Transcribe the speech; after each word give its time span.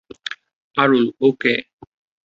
আরুল, 0.77 1.05
ও 1.19 1.27
কে? 1.41 1.53